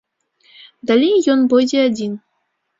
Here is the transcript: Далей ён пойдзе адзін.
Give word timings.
Далей 0.93 1.15
ён 1.35 1.45
пойдзе 1.53 1.79
адзін. 1.93 2.21